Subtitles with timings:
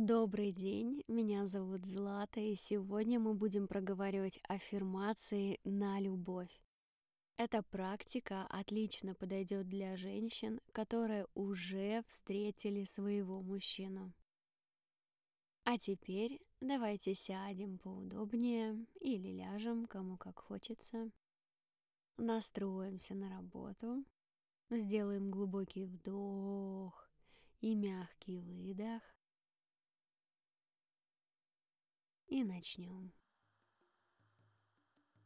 [0.00, 6.62] Добрый день, меня зовут Злата, и сегодня мы будем проговаривать аффирмации на любовь.
[7.36, 14.12] Эта практика отлично подойдет для женщин, которые уже встретили своего мужчину.
[15.64, 21.10] А теперь давайте сядем поудобнее или ляжем, кому как хочется.
[22.18, 24.04] Настроимся на работу.
[24.70, 27.10] Сделаем глубокий вдох
[27.60, 29.02] и мягкий выдох.
[32.28, 33.10] И начнем.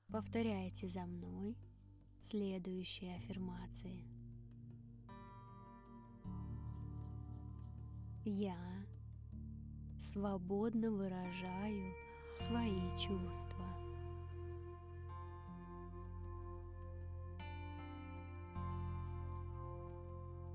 [0.06, 1.56] Повторяйте за мной
[2.20, 4.05] следующие аффирмации.
[8.24, 8.87] Я
[9.98, 11.93] свободно выражаю
[12.34, 13.66] свои чувства.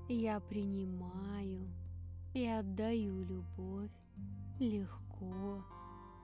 [0.08, 1.68] Я принимаю
[2.32, 3.92] и отдаю любовь
[4.58, 5.62] легко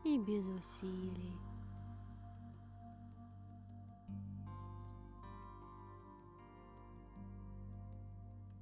[0.05, 1.33] и без усилий.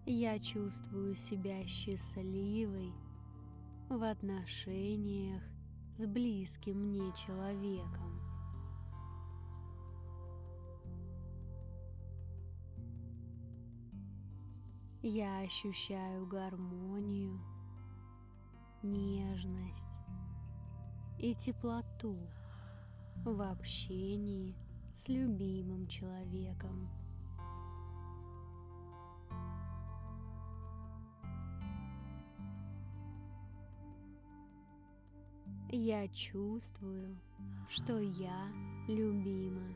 [0.06, 2.92] Я чувствую себя счастливой
[3.88, 5.42] в отношениях
[5.96, 8.20] с близким мне человеком.
[15.02, 17.40] Я ощущаю гармонию,
[18.82, 19.91] нежность
[21.22, 22.18] и теплоту
[23.24, 24.56] в общении
[24.92, 26.90] с любимым человеком.
[35.70, 37.16] Я чувствую,
[37.68, 38.48] что я
[38.88, 39.74] любима.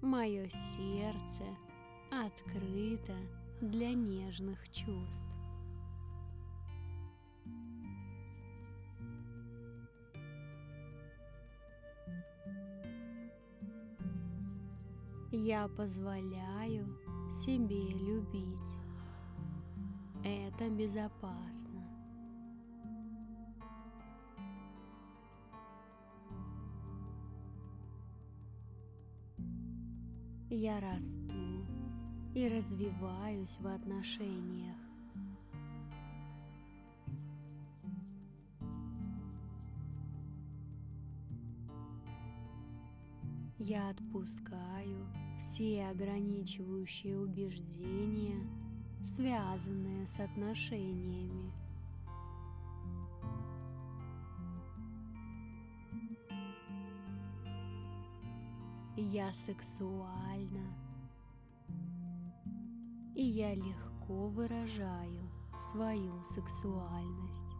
[0.00, 1.44] Мое сердце
[2.24, 3.14] открыто
[3.60, 5.26] для нежных чувств.
[15.32, 16.98] Я позволяю
[17.30, 18.80] себе любить.
[20.24, 21.82] Это безопасно.
[30.48, 31.55] Я расту
[32.36, 34.76] и развиваюсь в отношениях.
[43.58, 45.06] Я отпускаю
[45.38, 48.46] все ограничивающие убеждения,
[49.02, 51.50] связанные с отношениями.
[58.94, 60.85] Я сексуальна,
[63.16, 65.22] и я легко выражаю
[65.58, 67.56] свою сексуальность.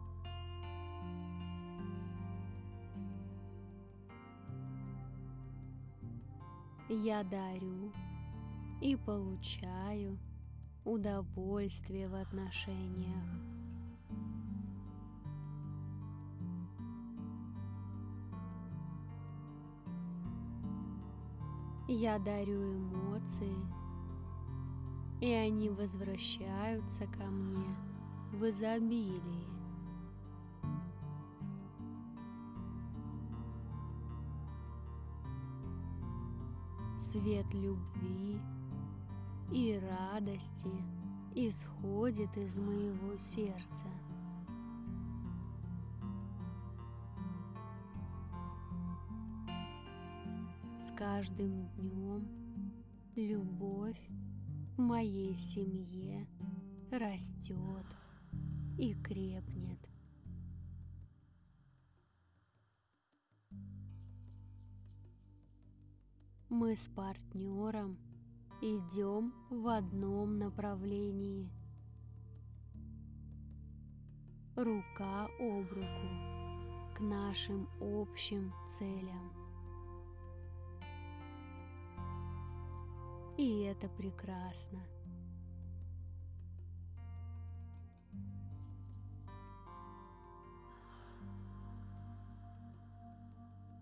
[6.89, 7.91] Я дарю
[8.81, 10.19] и получаю
[10.85, 13.25] удовольствие в отношениях.
[21.87, 23.55] Я дарю эмоции,
[25.19, 27.75] и они возвращаются ко мне
[28.33, 29.47] в изобилии.
[36.99, 38.39] Свет любви
[39.51, 40.71] и радости
[41.33, 43.85] исходит из моего сердца.
[50.79, 52.27] С каждым днем
[53.15, 54.01] любовь
[54.77, 56.27] моей семье
[56.91, 57.85] растет
[58.77, 59.79] и крепнет.
[66.49, 67.97] Мы с партнером
[68.61, 71.49] идем в одном направлении.
[74.55, 79.46] Рука об руку к нашим общим целям.
[83.37, 84.79] И это прекрасно.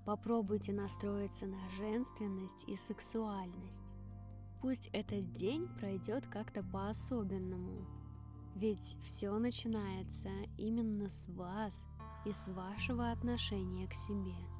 [0.06, 3.84] Попробуйте настроиться на женственность и сексуальность.
[4.62, 7.88] Пусть этот день пройдет как-то по-особенному,
[8.56, 11.86] ведь все начинается именно с вас
[12.26, 14.55] и с вашего отношения к себе.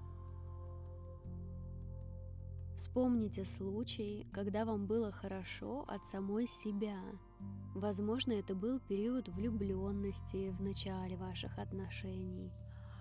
[2.76, 7.00] Вспомните случай, когда вам было хорошо от самой себя.
[7.74, 12.52] Возможно, это был период влюбленности в начале ваших отношений.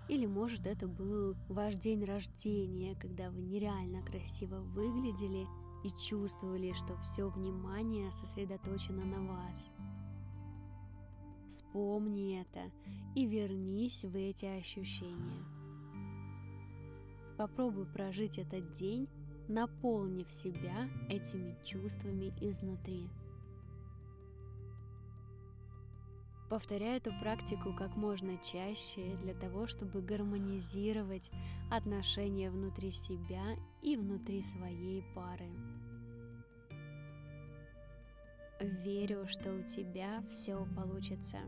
[0.07, 5.45] Или, может, это был ваш день рождения, когда вы нереально красиво выглядели
[5.83, 9.69] и чувствовали, что все внимание сосредоточено на вас.
[11.49, 12.71] Вспомни это
[13.13, 15.43] и вернись в эти ощущения.
[17.37, 19.09] Попробуй прожить этот день
[19.47, 23.09] наполнив себя этими чувствами изнутри.
[26.49, 31.31] Повторяй эту практику как можно чаще для того, чтобы гармонизировать
[31.71, 35.49] отношения внутри себя и внутри своей пары.
[38.59, 41.39] Верю, что у тебя все получится.